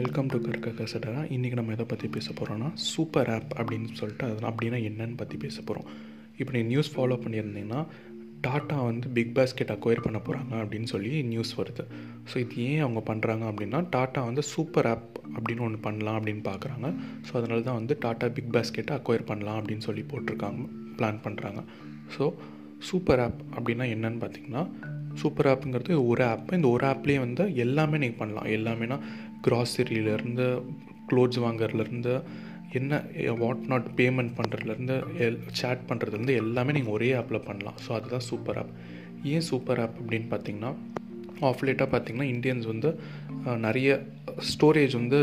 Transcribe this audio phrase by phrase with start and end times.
[0.00, 4.52] Welcome to கற்க கசடரா இன்றைக்கி நம்ம எதை பற்றி பேச போகிறோன்னா சூப்பர் ஆப் அப்படின்னு சொல்லிட்டு அதெல்லாம்
[4.52, 5.86] அப்படின்னா என்னன்னு பற்றி பேச போகிறோம்
[6.38, 7.80] இப்போ நீங்கள் நியூஸ் ஃபாலோ பண்ணியிருந்தீங்கன்னா
[8.46, 11.84] டாட்டா வந்து பிக் பாஸ்கெட் அக்வயர் பண்ண போகிறாங்க அப்படின்னு சொல்லி நியூஸ் வருது.
[12.30, 16.86] ஸோ இது ஏன் அவங்க பண்ணுறாங்க அப்படின்னா டாட்டா வந்து சூப்பர் ஆப் அப்படின்னு ஒன்று பண்ணலாம் அப்படின்னு பார்க்குறாங்க
[17.26, 20.64] ஸோ அதனால தான் வந்து டாட்டா பிக் பாஸ்கெட்டை அக்வயர் பண்ணலாம் அப்படின்னு சொல்லி போட்டிருக்காங்க
[20.98, 21.62] பிளான் பண்ணுறாங்க
[22.16, 22.26] ஸோ
[22.90, 24.64] சூப்பர் ஆப் அப்படின்னா என்னன்னு பார்த்தீங்கன்னா
[25.20, 28.48] சூப்பர் ஆப்புங்கிறது ஒரு ஆப் இந்த ஒரு ஆப்லேயே வந்து எல்லாமே நீங்கள் பண்ணலாம்.
[28.56, 28.96] எல்லாமேனா
[29.46, 30.46] க்ராசரியிலேருந்து
[31.10, 32.14] க்ளோத்ஸ் வாங்குறதுலேருந்து
[32.78, 32.98] என்ன
[33.42, 37.78] வாட் நாட் பேமெண்ட் பண்ணுறதுலேருந்து எல் சேட் பண்ணுறதுலேருந்து எல்லாமே நீங்கள் ஒரே ஆப்பில் பண்ணலாம்.
[37.84, 38.72] ஸோ அதுதான் சூப்பர் ஆப்
[39.32, 40.72] ஏன் சூப்பர் ஆப் அப்படின்னு பார்த்தீங்கன்னா
[41.48, 42.90] ஆஃப் லேட்டாக பார்த்தீங்கன்னா இந்தியன்ஸ் வந்து
[43.66, 43.90] நிறைய
[44.48, 45.18] ஸ்டோரேஜ் வந்து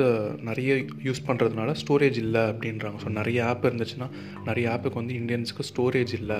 [0.47, 0.75] நிறைய
[1.07, 2.97] யூஸ் பண்ணுறதுனால ஸ்டோரேஜ் இல்லை அப்படின்றாங்க.
[3.03, 4.07] ஸோ நிறைய ஆப் இருந்துச்சுன்னா
[4.45, 6.39] நிறைய ஆப்புக்கு வந்து இந்தியன்ஸுக்கு ஸ்டோரேஜ் இல்லை.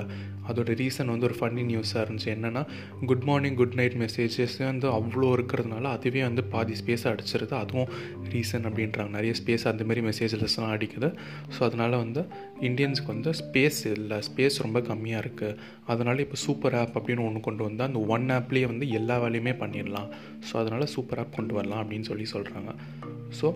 [0.49, 2.29] அதோட ரீசன் வந்து ஒரு ஃபன்னி நியூஸாக இருந்துச்சு.
[2.35, 2.63] என்னென்னா
[3.09, 7.55] good morning good night messages வந்து அவ்வளோ இருக்கிறதுனால அதுவே வந்து பாதி ஸ்பேஸை அடிச்சிருது.
[7.63, 7.89] அதுவும்
[8.33, 9.11] ரீசன் அப்படின்றாங்க.
[9.17, 11.09] நிறைய ஸ்பேஸ் அந்தமாரி மெசேஜஸ்லாம் அடிக்குது.
[11.55, 12.23] ஸோ அதனால் வந்து
[12.69, 14.19] இந்தியன்ஸுக்கு வந்து ஸ்பேஸ் இல்லை.
[14.29, 15.57] ஸ்பேஸ் ரொம்ப கம்மியாக இருக்குது
[15.93, 20.09] அதனால் இப்போ சூப்பர் ஆப் அப்படின்னு ஒன்று கொண்டு வந்தால் அந்த ஒன் ஆப்லேயே வந்து எல்லா வேலையுமே பண்ணிடலாம்.
[20.47, 22.66] ஸோ அதனால் சூப்பர் ஆப் கொண்டு வரலாம் அப்படின்னு சொல்லி சொல்கிறாங்க
[23.39, 23.47] ஸோ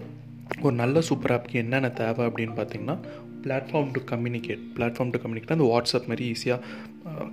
[0.66, 2.96] ஒரு நல்ல சூப்பர் ஆப்க்கு என்னென்ன தேவை அப்படின்னு பார்த்தீங்கன்னா
[3.44, 6.60] platform to communicate platform to communicate அந்த வாட்ஸ்அப் மாதிரி ஈஸியாக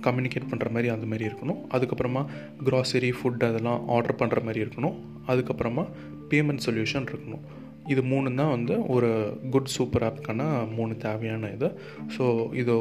[0.05, 1.59] கம்யூனிகேட் பண்ணுற மாதிரி அந்த மாதிரி இருக்கணும்.
[1.75, 2.21] அதுக்கப்புறமா
[2.67, 4.95] க்ராசரி ஃபுட் அதெல்லாம் ஆர்டர் பண்ணுற மாதிரி இருக்கணும்.
[5.31, 5.83] அதுக்கப்புறமா
[6.31, 7.43] பேமெண்ட் சொல்யூஷன் இருக்கணும்.
[7.93, 9.09] இது மூணு தான் வந்து ஒரு
[9.53, 10.41] குட் சூப்பர் ஆப்க்கான
[10.77, 11.69] மூணு தேவையான இது.
[12.15, 12.25] ஸோ
[12.61, 12.73] இது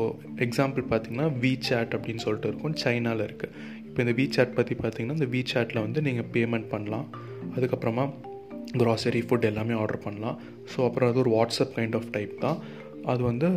[0.47, 2.75] எக்ஸாம்பிள் பார்த்திங்கன்னா வி சேட் அப்படின்னு சொல்லிட்டு இருக்கும்.
[2.85, 3.55] சைனாவில் இருக்குது
[3.89, 7.07] இப்போ இந்த வி சேட் பற்றி பார்த்திங்கன்னா இந்த வி சேட்டில் வந்து நீங்கள் பேமெண்ட் பண்ணலாம்.
[7.57, 8.05] அதுக்கப்புறமா
[8.83, 10.39] க்ராசரி ஃபுட் எல்லாமே ஆர்டர் பண்ணலாம்.
[10.73, 12.59] ஸோ அப்புறம் அது ஒரு வாட்ஸ்அப் கைண்ட் ஆஃப் டைப் தான்.
[13.13, 13.49] அது வந்து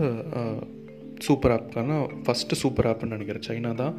[1.26, 3.46] சூப்பர் ஆப்க்கான ஃபஸ்ட்டு சூப்பர் ஆப்னு நினைக்கிறேன்.
[3.50, 3.96] சைனா தான்.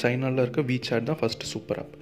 [0.00, 1.94] சைனாவில் இருக்க வீசாட் தான் ஃபஸ்ட்டு சூப்பர் ஆப்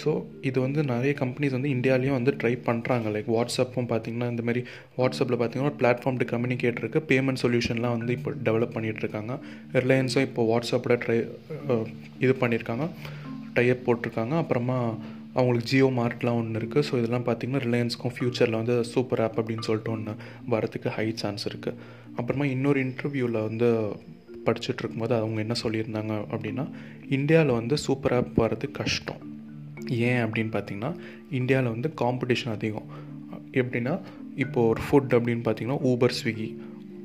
[0.00, 0.10] ஸோ
[0.48, 4.60] இது வந்து நிறைய கம்பெனிஸ் வந்து இந்தியாலேயும் வந்து ட்ரை பண்ணுறாங்க லைக் வாட்ஸ்அப்பும் பார்த்திங்கன்னா இந்த மாதிரி
[4.98, 9.32] வாட்ஸ்அப்பில் பார்த்திங்கன்னா பிளாட்ஃபார்ம் டு கம்யூனிகேட் இருக்குது பேமெண்ட் சொல்யூஷன்லாம் வந்து இப்போ டெவலப் பண்ணிகிட்டு இருக்காங்க.
[9.84, 11.18] ரிலையன்ஸும் இப்போ வாட்ஸ்அப்பில் ட்ரை
[12.24, 12.86] இது பண்ணியிருக்காங்க
[13.56, 14.34] டைப் போட்டிருக்காங்க.
[14.42, 14.78] அப்புறமா
[15.34, 19.90] அவங்களுக்கு ஜியோ மார்ட்லாம் ஒன்று இருக்குது ஸோ இதெல்லாம் பார்த்திங்கன்னா ரிலையன்ஸ்க்கும் ஃப்யூச்சரில் வந்து சூப்பர் ஆப் அப்படின்னு சொல்லிட்டு
[19.90, 20.12] ஒன்று
[20.50, 21.76] வரத்துக்கு ஹை சான்ஸ் இருக்குது
[22.16, 23.68] அப்புறமா இன்னொரு இன்டர்வியூவில் வந்து
[24.46, 26.64] படிச்சுட்டு இருக்கும்போது அவங்க என்ன சொல்லியிருந்தாங்க அப்படின்னா
[27.08, 29.20] இந்தியாவில் வந்து சூப்பர் ஆப் வர்றது கஷ்டம்.
[30.08, 30.90] ஏன் அப்படின்னு பார்த்தீங்கன்னா
[31.30, 32.88] இந்தியாவில் வந்து காம்படிஷன் அதிகம்.
[33.52, 33.94] எப்படின்னா
[34.36, 36.48] இப்போது ஒரு ஃபுட் அப்படின்னு பார்த்தீங்கன்னா ஊபர் ஸ்விக்கி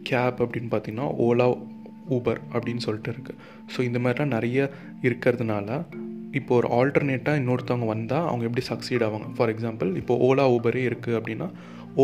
[0.03, 1.47] கேப் அப்படின்னு பார்த்தீங்கன்னா ஓலா
[2.09, 3.39] ஊபர் அப்படின்னு சொல்லிட்டு இருக்குது
[3.75, 4.59] ஸோ இந்த மாதிரிலாம் நிறைய
[5.01, 5.69] இருக்கிறதுனால
[6.39, 9.27] இப்போ ஒரு ஆல்டர்னேட்டாக இன்னொருத்தவங்க வந்தால் அவங்க எப்படி சக்சீட் ஆவாங்க?
[9.37, 11.47] ஃபார் எக்ஸாம்பிள் இப்போ ஓலா ஊபரே இருக்குது அப்படின்னா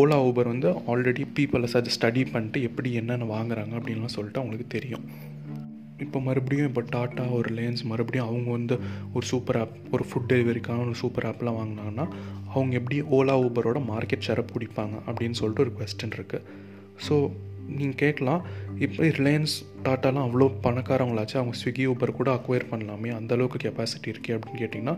[0.00, 5.04] ஓலா ஊபர் வந்து ஆல்ரெடி பீப்புளை சஜ் ஸ்டடி பண்ணிட்டு எப்படி என்னென்ன வாங்குறாங்க அப்படின்லாம் சொல்லிட்டு அவங்களுக்கு தெரியும்.
[6.04, 8.76] இப்போ மறுபடியும் இப்போ டாட்டா ஒரு லேன்ஸ் மறுபடியும் அவங்க வந்து
[9.14, 12.06] ஒரு சூப்பர் ஆப் ஒரு ஃபுட் டெலிவரிக்கான ஒரு சூப்பர் ஆப்லாம் வாங்கினாங்கன்னா
[12.54, 16.44] அவங்க எப்படி ஓலா ஊபரோட மார்க்கெட் ஷேரை பிடிப்பாங்க அப்படின்னு சொல்லிட்டு ஒரு கொஸ்டின் இருக்குது
[17.08, 17.16] ஸோ
[17.68, 18.42] நீங்கள் கேட்கலாம்.
[18.86, 19.54] இப்போ ரிலையன்ஸ்
[19.86, 21.36] டாட்டாலாம் அவ்வளோ பணக்காரவங்களாச்சு.
[21.40, 23.10] அவங்க ஸ்விக்கி ஊபர் கூட அக்வயர் பண்ணலாமே.
[23.18, 24.96] அந்தளவுக்கு கெப்பாசிட்டி இருக்கே அப்படின்னு கேட்டிங்கன்னா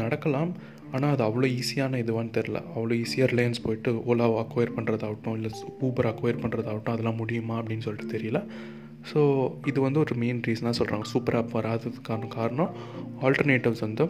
[0.00, 0.52] நடக்கலாம்.
[0.92, 5.50] ஆனால் அது அவ்வளோ ஈஸியான இதுவான்னு தெரில அவ்வளோ ஈஸியாக ரிலையன்ஸ் போயிட்டு ஓலாவை அக்வயர் பண்ணுறதாகட்டும் இல்லை
[5.88, 8.40] ஊபர் அக்வயர் பண்ணுறதாகட்டும் அதெல்லாம் முடியுமா அப்படின்னு சொல்லிட்டு தெரியல.
[9.10, 9.20] ஸோ
[9.70, 12.72] இது வந்து ஒரு மெயின் ரீசனாக சொல்கிறாங்க சூப்பர் ஆப் வராததுக்கான காரணம்
[13.26, 14.06] ஆல்டர்னேட்டிவ்ஸ் வந்து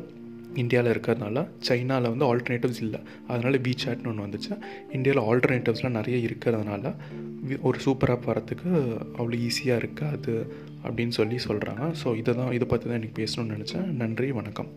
[0.54, 3.00] இந்தியாவில் இருக்கிறதுனால சைனாவில் வந்து ஆல்டர்னேட்டிவ்ஸ் இல்லை.
[3.26, 4.58] அதனால் பீச் சாட்னு ஒன்று வந்துச்சு.
[4.92, 6.94] இந்தியாவில் ஆல்டர்னேட்டிவ்ஸ்லாம் நிறைய இருக்கிறதுனால
[7.62, 8.70] ஒரு சூப்பர் ஆப் வரத்துக்கு
[9.18, 10.46] அவ்வளோ ஈஸியாக இருக்காது
[10.84, 13.84] அப்படின்னு சொல்லி சொல்கிறாங்க ஸோ இதை தான் இதை பற்றி தான் எனக்கு பேசணும்னு நினச்சேன்.
[13.84, 14.70] நன்றி வணக்கம்.